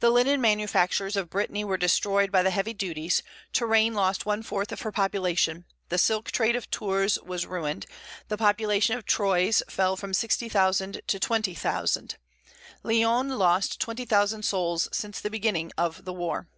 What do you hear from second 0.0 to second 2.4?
The linen manufactures of Brittany were destroyed